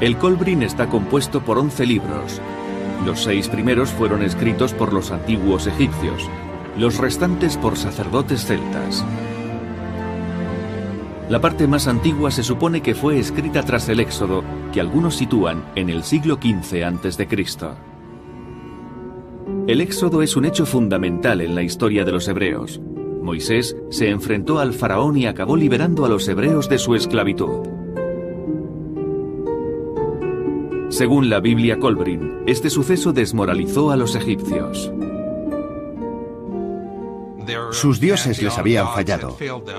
[0.00, 2.40] El Colbrin está compuesto por 11 libros.
[3.04, 6.26] Los seis primeros fueron escritos por los antiguos egipcios,
[6.78, 9.04] los restantes por sacerdotes celtas.
[11.28, 15.64] La parte más antigua se supone que fue escrita tras el Éxodo, que algunos sitúan
[15.74, 17.28] en el siglo XV a.C.
[19.66, 22.80] El Éxodo es un hecho fundamental en la historia de los hebreos.
[23.22, 27.79] Moisés se enfrentó al faraón y acabó liberando a los hebreos de su esclavitud.
[30.90, 34.92] Según la Biblia Colbrin, este suceso desmoralizó a los egipcios.
[37.70, 39.36] Sus dioses les habían fallado.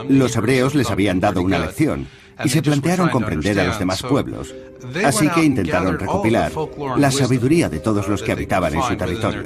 [0.07, 2.07] Los hebreos les habían dado una lección
[2.43, 4.55] y se plantearon comprender a los demás pueblos.
[5.03, 6.51] Así que intentaron recopilar
[6.97, 9.43] la sabiduría de todos los que habitaban en su territorio.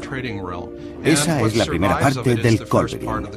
[1.04, 3.28] Esa es la primera parte del Colbrin.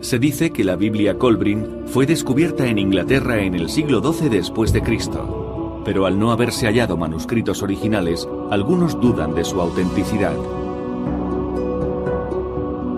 [0.00, 4.72] Se dice que la Biblia Colbrin fue descubierta en Inglaterra en el siglo XII después
[4.72, 5.47] de Cristo,
[5.84, 10.36] pero al no haberse hallado manuscritos originales, algunos dudan de su autenticidad.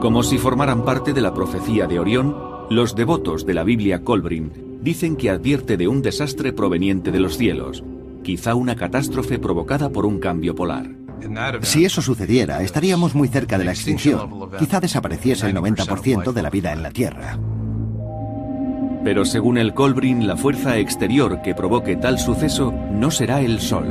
[0.00, 2.34] Como si formaran parte de la profecía de Orión,
[2.70, 7.36] los devotos de la Biblia Colbrin dicen que advierte de un desastre proveniente de los
[7.36, 7.84] cielos,
[8.22, 10.88] quizá una catástrofe provocada por un cambio polar.
[11.62, 14.48] Si eso sucediera, estaríamos muy cerca de la extinción.
[14.58, 17.38] Quizá desapareciese el 90% de la vida en la Tierra.
[19.02, 23.86] Pero según el Colbrin, la fuerza exterior que provoque tal suceso no será el Sol.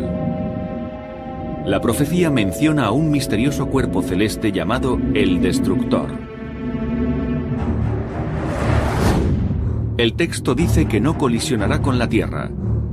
[1.65, 6.09] La profecía menciona a un misterioso cuerpo celeste llamado el Destructor.
[9.97, 12.49] El texto dice que no colisionará con la Tierra,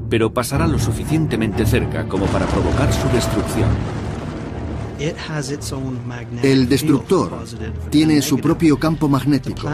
[0.09, 3.95] pero pasará lo suficientemente cerca como para provocar su destrucción.
[6.42, 7.44] El destructor
[7.90, 9.68] tiene su propio campo magnético,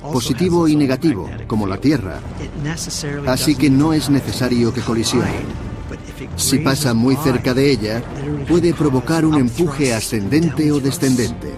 [0.00, 2.20] positivo y negativo, como la Tierra,
[3.26, 5.30] así que no es necesario que colisione.
[6.36, 8.02] Si pasa muy cerca de ella,
[8.48, 11.52] puede provocar un empuje ascendente o descendente.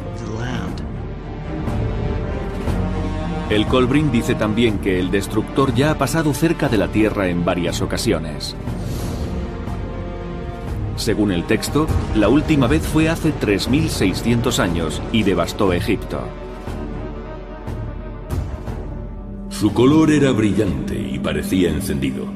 [3.51, 7.45] El Colbrin dice también que el destructor ya ha pasado cerca de la Tierra en
[7.45, 8.57] varias ocasiones.
[11.03, 16.21] Según el texto, la última vez fue hace 3.600 años y devastó Egipto.
[19.51, 22.27] Su color era brillante y parecía encendido,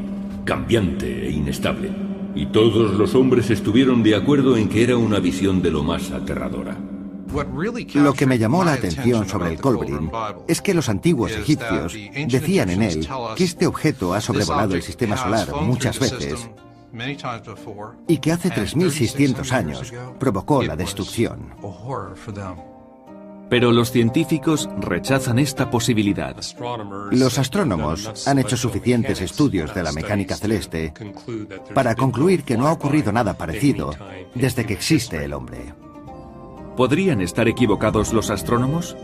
[0.44, 1.92] cambiante e inestable,
[2.34, 6.10] y todos los hombres estuvieron de acuerdo en que era una visión de lo más
[6.10, 6.76] aterradora.
[7.94, 10.10] Lo que me llamó la atención sobre el Colbrin
[10.48, 11.96] es que los antiguos egipcios
[12.26, 16.50] decían en él que este objeto ha sobrevolado el sistema solar muchas veces
[18.09, 21.55] y que hace 3.600 años provocó la destrucción.
[23.49, 26.37] Pero los científicos rechazan esta posibilidad.
[27.12, 30.93] Los astrónomos han hecho suficientes estudios de la mecánica celeste
[31.72, 33.95] para concluir que no ha ocurrido nada parecido
[34.34, 35.74] desde que existe el hombre.
[36.76, 38.97] ¿Podrían estar equivocados los astrónomos?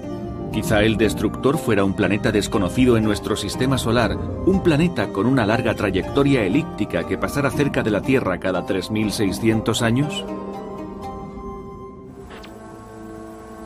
[0.53, 5.46] Quizá el destructor fuera un planeta desconocido en nuestro sistema solar, un planeta con una
[5.46, 10.26] larga trayectoria elíptica que pasara cerca de la Tierra cada 3.600 años.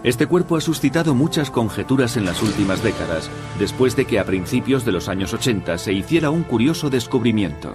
[0.03, 3.29] Este cuerpo ha suscitado muchas conjeturas en las últimas décadas,
[3.59, 7.73] después de que a principios de los años 80 se hiciera un curioso descubrimiento.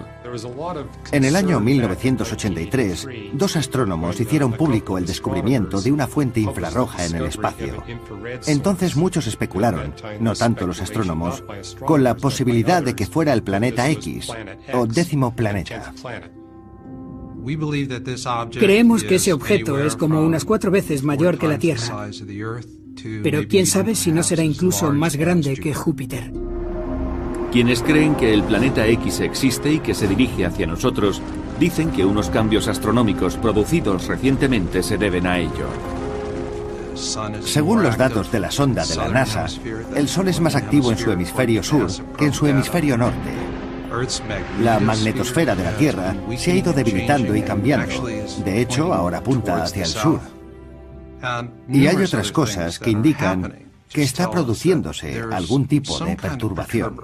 [1.10, 7.16] En el año 1983, dos astrónomos hicieron público el descubrimiento de una fuente infrarroja en
[7.16, 7.82] el espacio.
[8.46, 11.44] Entonces muchos especularon, no tanto los astrónomos,
[11.84, 14.32] con la posibilidad de que fuera el planeta X,
[14.72, 15.92] o décimo planeta.
[18.58, 22.08] Creemos que ese objeto es como unas cuatro veces mayor que la Tierra.
[23.22, 26.32] Pero quién sabe si no será incluso más grande que Júpiter.
[27.50, 31.20] Quienes creen que el planeta X existe y que se dirige hacia nosotros,
[31.60, 35.68] dicen que unos cambios astronómicos producidos recientemente se deben a ello.
[36.94, 39.46] Según los datos de la sonda de la NASA,
[39.94, 43.51] el Sol es más activo en su hemisferio sur que en su hemisferio norte.
[44.60, 48.06] La magnetosfera de la Tierra se ha ido debilitando y cambiando.
[48.44, 50.20] De hecho, ahora apunta hacia el sur.
[51.68, 57.00] Y hay otras cosas que indican que está produciéndose algún tipo de perturbación.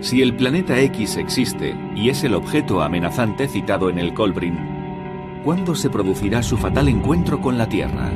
[0.00, 5.74] Si el planeta X existe y es el objeto amenazante citado en el Colbrin, ¿cuándo
[5.74, 8.12] se producirá su fatal encuentro con la Tierra?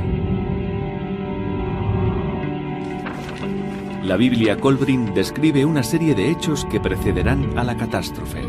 [4.09, 8.41] La Biblia Colbrin describe una serie de hechos que precederán a la catástrofe.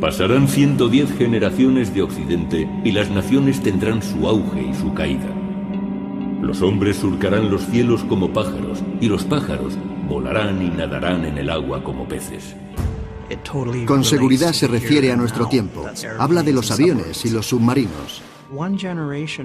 [0.00, 5.28] Pasarán 110 generaciones de Occidente y las naciones tendrán su auge y su caída.
[6.40, 9.76] Los hombres surcarán los cielos como pájaros y los pájaros
[10.08, 12.56] volarán y nadarán en el agua como peces.
[13.86, 15.86] Con seguridad se refiere a nuestro tiempo.
[16.18, 18.22] Habla de los aviones y los submarinos.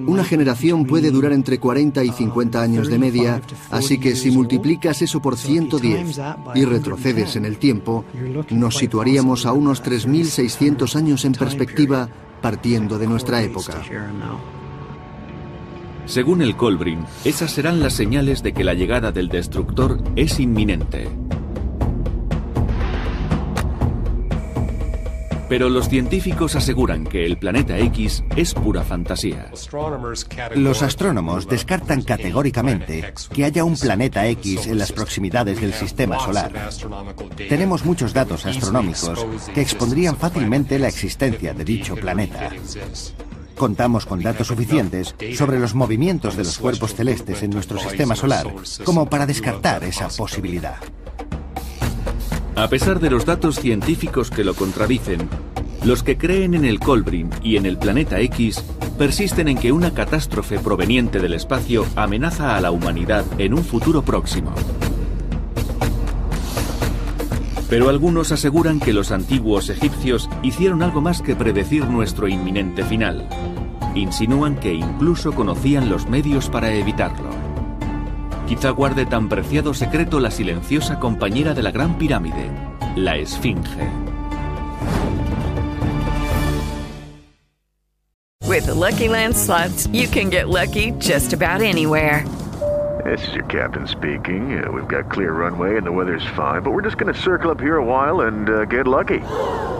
[0.05, 5.01] Una generación puede durar entre 40 y 50 años de media, así que si multiplicas
[5.01, 6.19] eso por 110
[6.55, 8.03] y retrocedes en el tiempo,
[8.49, 12.09] nos situaríamos a unos 3.600 años en perspectiva
[12.41, 13.81] partiendo de nuestra época.
[16.05, 21.09] Según el Colbrin, esas serán las señales de que la llegada del destructor es inminente.
[25.49, 29.51] Pero los científicos aseguran que el planeta X es pura fantasía.
[30.55, 36.51] Los astrónomos descartan categóricamente que haya un planeta X en las proximidades del sistema solar.
[37.49, 42.51] Tenemos muchos datos astronómicos que expondrían fácilmente la existencia de dicho planeta.
[43.57, 48.53] Contamos con datos suficientes sobre los movimientos de los cuerpos celestes en nuestro sistema solar
[48.83, 50.77] como para descartar esa posibilidad.
[52.57, 55.29] A pesar de los datos científicos que lo contradicen,
[55.85, 58.63] los que creen en el Colbrin y en el planeta X
[58.97, 64.01] persisten en que una catástrofe proveniente del espacio amenaza a la humanidad en un futuro
[64.01, 64.55] próximo.
[67.69, 73.29] Pero algunos aseguran que los antiguos egipcios hicieron algo más que predecir nuestro inminente final.
[73.93, 77.46] Insinúan que incluso conocían los medios para evitarlo.
[78.47, 82.49] Quizá guarde tan preciado secreto la silenciosa compañera de la Gran Pirámide,
[82.95, 83.91] la Esfinge.
[88.47, 92.25] With the Lucky Land slots, you can get lucky just about anywhere.
[93.03, 94.63] This is your captain speaking.
[94.63, 97.51] Uh, we've got clear runway and the weather's fine, but we're just going to circle
[97.51, 99.19] up here a while and uh, get lucky.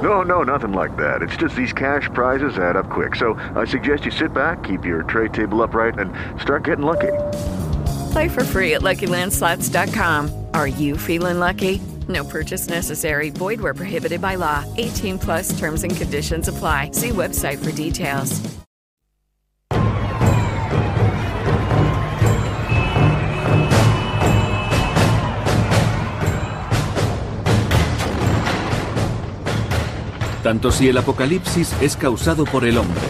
[0.04, 1.22] No, no, nothing like that.
[1.22, 3.16] It's just these cash prizes add up quick.
[3.16, 6.12] So I suggest you sit back, keep your tray table upright, and
[6.42, 7.14] start getting lucky.
[8.12, 10.46] Play for free at LuckyLandSlots.com.
[10.54, 11.82] Are you feeling lucky?
[12.08, 13.32] No purchase necessary.
[13.32, 14.64] Void where prohibited by law.
[14.78, 16.92] 18 plus terms and conditions apply.
[16.92, 18.40] See website for details.
[30.44, 33.02] Tanto si el apocalipsis es causado por el hombre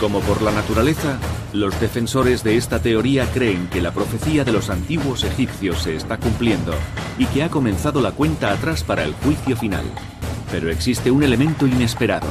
[0.00, 1.18] como por la naturaleza,
[1.52, 6.18] los defensores de esta teoría creen que la profecía de los antiguos egipcios se está
[6.18, 6.74] cumpliendo
[7.18, 9.84] y que ha comenzado la cuenta atrás para el juicio final.
[10.50, 12.28] Pero existe un elemento inesperado.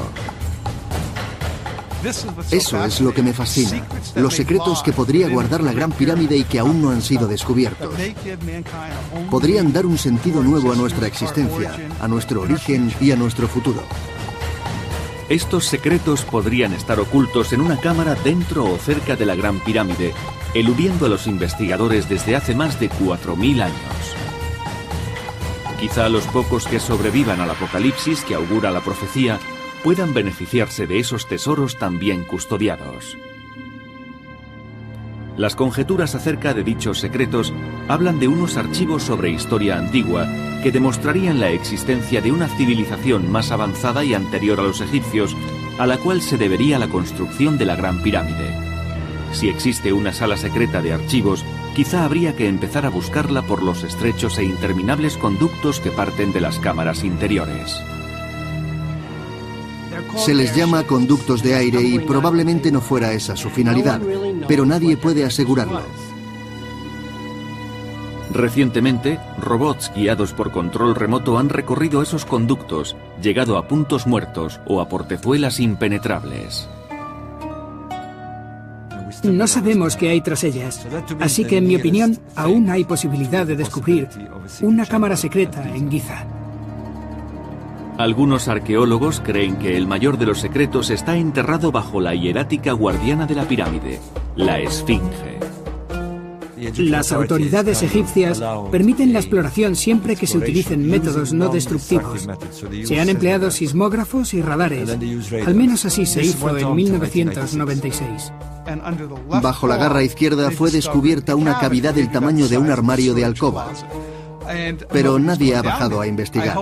[2.51, 3.83] Eso es lo que me fascina.
[4.15, 7.93] Los secretos que podría guardar la Gran Pirámide y que aún no han sido descubiertos.
[9.31, 13.81] Podrían dar un sentido nuevo a nuestra existencia, a nuestro origen y a nuestro futuro.
[15.29, 20.13] Estos secretos podrían estar ocultos en una cámara dentro o cerca de la Gran Pirámide,
[20.53, 24.15] eludiendo a los investigadores desde hace más de 4.000 años.
[25.81, 29.37] Quizá los pocos que sobrevivan al apocalipsis que augura la profecía
[29.83, 33.17] puedan beneficiarse de esos tesoros también custodiados.
[35.37, 37.53] Las conjeturas acerca de dichos secretos
[37.87, 40.27] hablan de unos archivos sobre historia antigua
[40.63, 45.37] que demostrarían la existencia de una civilización más avanzada y anterior a los egipcios,
[45.77, 48.51] a la cual se debería la construcción de la Gran Pirámide.
[49.31, 53.83] Si existe una sala secreta de archivos, quizá habría que empezar a buscarla por los
[53.83, 57.79] estrechos e interminables conductos que parten de las cámaras interiores.
[60.17, 64.01] Se les llama conductos de aire y probablemente no fuera esa su finalidad,
[64.47, 65.81] pero nadie puede asegurarlo.
[68.33, 74.81] Recientemente, robots guiados por control remoto han recorrido esos conductos, llegado a puntos muertos o
[74.81, 76.67] a portezuelas impenetrables.
[79.23, 80.85] No sabemos qué hay tras ellas,
[81.19, 84.09] así que en mi opinión aún hay posibilidad de descubrir
[84.61, 86.25] una cámara secreta en Giza.
[87.97, 93.25] Algunos arqueólogos creen que el mayor de los secretos está enterrado bajo la hierática guardiana
[93.25, 93.99] de la pirámide,
[94.35, 95.39] la Esfinge.
[96.77, 98.41] Las autoridades egipcias
[98.71, 102.27] permiten la exploración siempre que se utilicen métodos no destructivos.
[102.83, 104.89] Se han empleado sismógrafos y radares.
[105.45, 108.31] Al menos así se hizo en 1996.
[109.41, 113.71] Bajo la garra izquierda fue descubierta una cavidad del tamaño de un armario de alcoba.
[114.91, 116.57] Pero nadie ha bajado a investigar.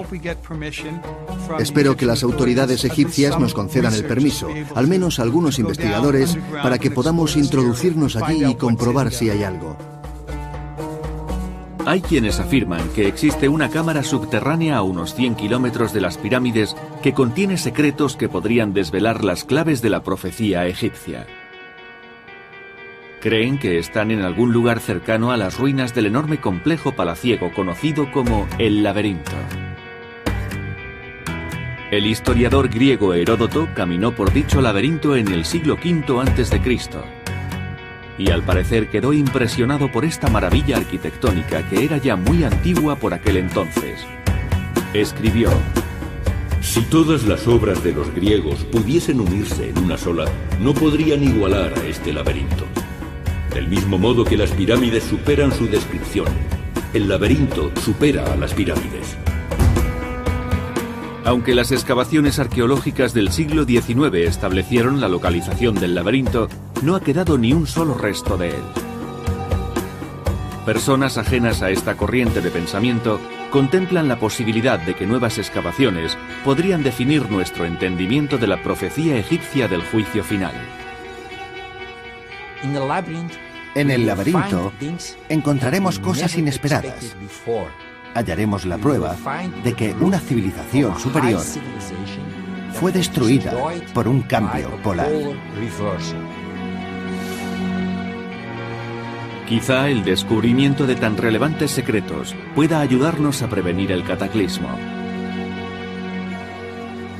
[1.59, 6.91] Espero que las autoridades egipcias nos concedan el permiso, al menos algunos investigadores, para que
[6.91, 9.77] podamos introducirnos allí y comprobar si hay algo.
[11.87, 16.75] Hay quienes afirman que existe una cámara subterránea a unos 100 kilómetros de las pirámides
[17.03, 21.27] que contiene secretos que podrían desvelar las claves de la profecía egipcia.
[23.25, 28.11] Creen que están en algún lugar cercano a las ruinas del enorme complejo palaciego conocido
[28.11, 29.31] como el laberinto.
[31.89, 36.61] El historiador griego Heródoto caminó por dicho laberinto en el siglo V a.C.
[38.19, 43.15] y al parecer quedó impresionado por esta maravilla arquitectónica que era ya muy antigua por
[43.15, 44.05] aquel entonces.
[44.93, 45.49] Escribió,
[46.61, 50.25] Si todas las obras de los griegos pudiesen unirse en una sola,
[50.61, 52.67] no podrían igualar a este laberinto.
[53.55, 56.27] Del mismo modo que las pirámides superan su descripción,
[56.93, 59.15] el laberinto supera a las pirámides.
[61.23, 66.49] Aunque las excavaciones arqueológicas del siglo XIX establecieron la localización del laberinto,
[66.81, 68.63] no ha quedado ni un solo resto de él.
[70.65, 76.83] Personas ajenas a esta corriente de pensamiento contemplan la posibilidad de que nuevas excavaciones podrían
[76.83, 80.53] definir nuestro entendimiento de la profecía egipcia del juicio final.
[83.75, 84.71] En el laberinto
[85.29, 87.15] encontraremos cosas inesperadas.
[88.13, 89.15] Hallaremos la prueba
[89.63, 91.41] de que una civilización superior
[92.73, 93.53] fue destruida
[93.93, 95.11] por un cambio polar.
[99.47, 104.69] Quizá el descubrimiento de tan relevantes secretos pueda ayudarnos a prevenir el cataclismo.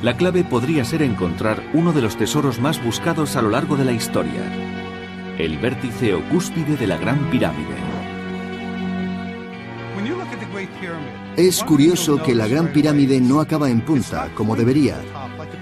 [0.02, 3.84] La clave podría ser encontrar uno de los tesoros más buscados a lo largo de
[3.84, 4.42] la historia,
[5.38, 7.76] el vértice o cúspide de la Gran Pirámide.
[11.36, 14.96] Es curioso que la Gran Pirámide no acaba en punta, como debería,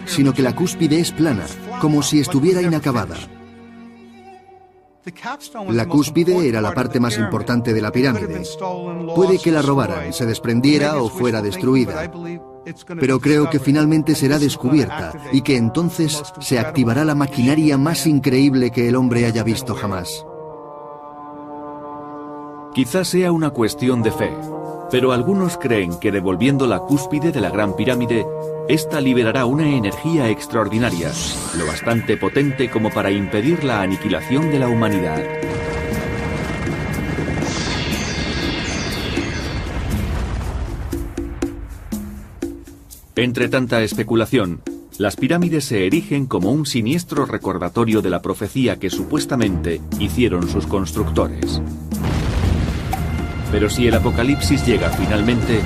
[0.05, 1.45] sino que la cúspide es plana,
[1.81, 3.17] como si estuviera inacabada.
[5.69, 8.43] La cúspide era la parte más importante de la pirámide.
[9.15, 12.11] Puede que la robaran, se desprendiera o fuera destruida.
[13.01, 18.71] Pero creo que finalmente será descubierta y que entonces se activará la maquinaria más increíble
[18.71, 20.25] que el hombre haya visto jamás.
[22.75, 24.31] Quizás sea una cuestión de fe,
[24.91, 28.27] pero algunos creen que devolviendo la cúspide de la Gran Pirámide,
[28.69, 31.13] esta liberará una energía extraordinaria,
[31.57, 35.23] lo bastante potente como para impedir la aniquilación de la humanidad.
[43.17, 44.61] Entre tanta especulación,
[44.99, 50.67] las pirámides se erigen como un siniestro recordatorio de la profecía que supuestamente hicieron sus
[50.67, 51.63] constructores.
[53.53, 55.61] Pero si el apocalipsis llega finalmente,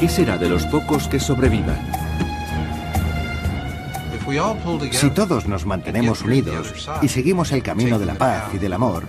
[0.00, 2.05] ¿qué será de los pocos que sobrevivan?
[4.92, 9.04] Si todos nos mantenemos unidos y seguimos el camino de la paz y del amor,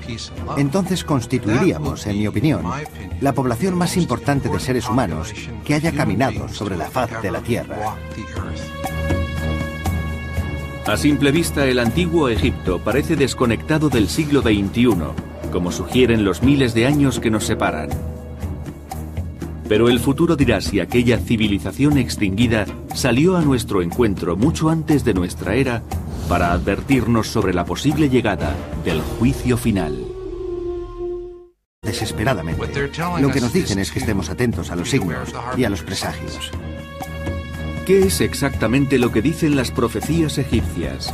[0.57, 2.63] entonces constituiríamos, en mi opinión,
[3.21, 5.34] la población más importante de seres humanos
[5.65, 7.95] que haya caminado sobre la faz de la Tierra.
[10.86, 16.73] A simple vista, el antiguo Egipto parece desconectado del siglo XXI como sugieren los miles
[16.73, 17.89] de años que nos separan.
[19.68, 25.13] Pero el futuro dirá si aquella civilización extinguida salió a nuestro encuentro mucho antes de
[25.13, 25.84] nuestra era
[26.30, 30.05] para advertirnos sobre la posible llegada del juicio final.
[31.82, 32.89] Desesperadamente,
[33.22, 36.51] lo que nos dicen es que estemos atentos a los signos y a los presagios.
[37.86, 41.13] ¿Qué es exactamente lo que dicen las profecías egipcias?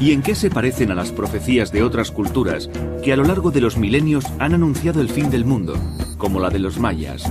[0.00, 2.68] ¿Y en qué se parecen a las profecías de otras culturas
[3.02, 5.74] que a lo largo de los milenios han anunciado el fin del mundo,
[6.18, 7.30] como la de los mayas,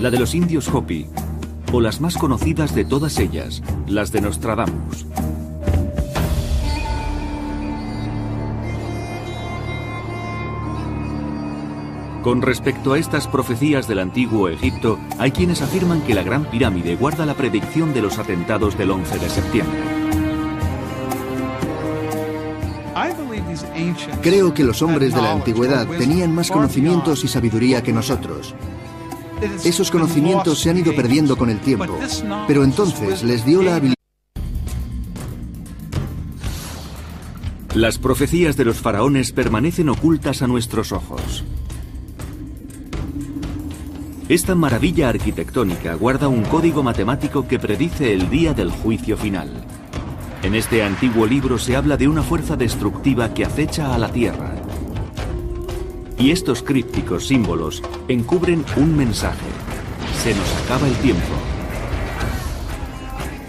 [0.00, 1.06] la de los indios Hopi,
[1.72, 5.06] o las más conocidas de todas ellas, las de Nostradamus?
[12.22, 16.96] Con respecto a estas profecías del antiguo Egipto, hay quienes afirman que la Gran Pirámide
[16.96, 20.05] guarda la predicción de los atentados del 11 de septiembre.
[24.22, 28.54] Creo que los hombres de la antigüedad tenían más conocimientos y sabiduría que nosotros.
[29.64, 31.98] Esos conocimientos se han ido perdiendo con el tiempo,
[32.46, 33.96] pero entonces les dio la habilidad.
[37.74, 41.44] Las profecías de los faraones permanecen ocultas a nuestros ojos.
[44.28, 49.50] Esta maravilla arquitectónica guarda un código matemático que predice el día del juicio final.
[50.46, 54.54] En este antiguo libro se habla de una fuerza destructiva que acecha a la Tierra.
[56.20, 59.48] Y estos crípticos símbolos encubren un mensaje.
[60.22, 61.34] Se nos acaba el tiempo.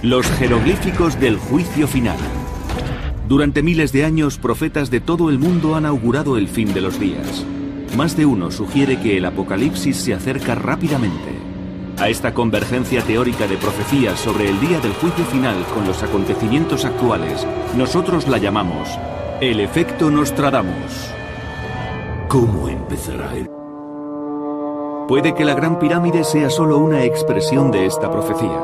[0.02, 2.18] Los jeroglíficos del juicio final.
[3.28, 7.00] Durante miles de años, profetas de todo el mundo han augurado el fin de los
[7.00, 7.46] días.
[7.96, 11.37] Más de uno sugiere que el apocalipsis se acerca rápidamente.
[12.00, 16.86] A esta convergencia teórica de profecías sobre el día del juicio final con los acontecimientos
[16.86, 17.46] actuales,
[17.76, 18.88] nosotros la llamamos
[19.42, 21.12] el efecto Nostradamus.
[22.28, 23.50] ¿Cómo empezará el...
[25.08, 28.62] Puede que la Gran Pirámide sea solo una expresión de esta profecía.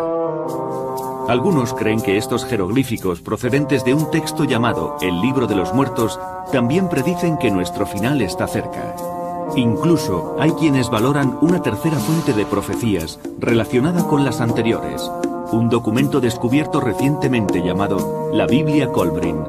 [1.28, 6.20] Algunos creen que estos jeroglíficos procedentes de un texto llamado el Libro de los Muertos
[6.52, 9.13] también predicen que nuestro final está cerca.
[9.56, 15.12] Incluso hay quienes valoran una tercera fuente de profecías relacionada con las anteriores,
[15.52, 19.44] un documento descubierto recientemente llamado la Biblia Colbrin.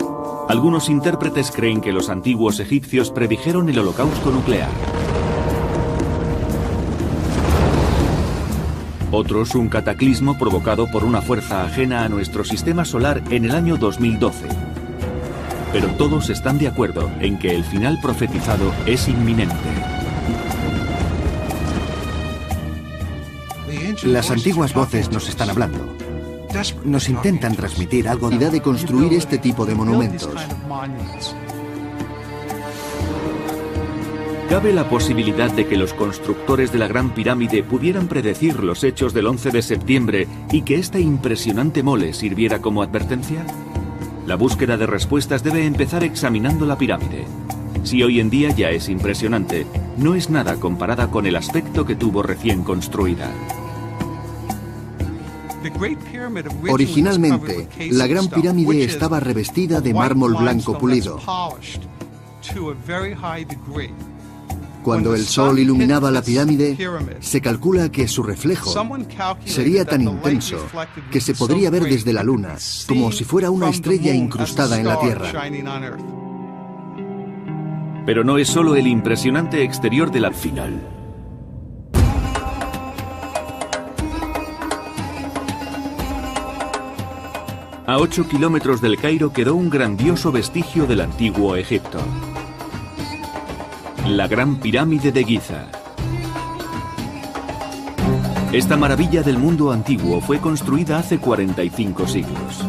[0.48, 4.68] Algunos intérpretes creen que los antiguos egipcios predijeron el holocausto nuclear.
[9.10, 13.76] Otros un cataclismo provocado por una fuerza ajena a nuestro sistema solar en el año
[13.76, 14.48] 2012.
[15.74, 19.56] Pero todos están de acuerdo en que el final profetizado es inminente.
[24.04, 25.96] Las antiguas voces nos están hablando.
[26.84, 30.30] Nos intentan transmitir algo de de construir este tipo de monumentos.
[34.48, 39.12] ¿Cabe la posibilidad de que los constructores de la Gran Pirámide pudieran predecir los hechos
[39.12, 43.44] del 11 de septiembre y que esta impresionante mole sirviera como advertencia?
[44.26, 47.26] La búsqueda de respuestas debe empezar examinando la pirámide.
[47.82, 49.66] Si hoy en día ya es impresionante,
[49.98, 53.30] no es nada comparada con el aspecto que tuvo recién construida.
[56.70, 61.20] Originalmente, la Gran Pirámide estaba revestida de mármol blanco pulido.
[64.84, 66.76] Cuando el sol iluminaba la pirámide,
[67.20, 68.70] se calcula que su reflejo
[69.46, 70.58] sería tan intenso
[71.10, 72.56] que se podría ver desde la luna,
[72.86, 75.32] como si fuera una estrella incrustada en la Tierra.
[78.04, 80.86] Pero no es solo el impresionante exterior de la final.
[87.86, 92.00] A 8 kilómetros del Cairo quedó un grandioso vestigio del antiguo Egipto.
[94.08, 95.66] La Gran Pirámide de Giza.
[98.52, 102.64] Esta maravilla del mundo antiguo fue construida hace 45 siglos.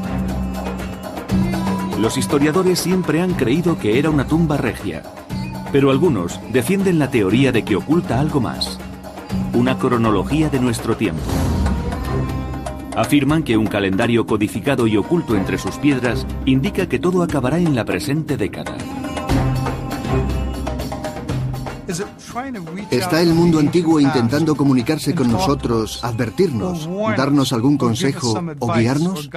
[1.99, 5.03] Los historiadores siempre han creído que era una tumba regia,
[5.73, 8.79] pero algunos defienden la teoría de que oculta algo más,
[9.53, 11.21] una cronología de nuestro tiempo.
[12.95, 17.75] Afirman que un calendario codificado y oculto entre sus piedras indica que todo acabará en
[17.75, 18.77] la presente década.
[22.91, 29.29] ¿Está el mundo antiguo intentando comunicarse con nosotros, advertirnos, darnos algún consejo o guiarnos?